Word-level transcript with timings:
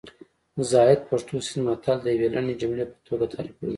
زاهد 0.69 0.99
پښتو 1.09 1.35
سیند 1.47 1.63
متل 1.67 1.97
د 2.01 2.07
یوې 2.15 2.27
لنډې 2.35 2.55
جملې 2.61 2.85
په 2.91 2.97
توګه 3.07 3.25
تعریفوي 3.33 3.69